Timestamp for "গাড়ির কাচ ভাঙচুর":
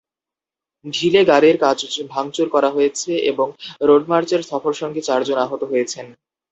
1.25-2.47